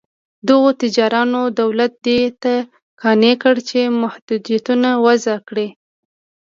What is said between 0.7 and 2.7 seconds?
تاجرانو دولت دې ته